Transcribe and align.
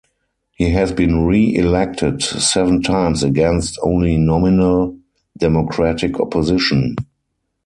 He 0.53 0.71
has 0.71 0.91
been 0.93 1.27
reelected 1.27 2.23
seven 2.23 2.81
times 2.81 3.21
against 3.21 3.77
only 3.83 4.17
nominal 4.17 4.97
Democratic 5.37 6.19
opposition. 6.19 6.95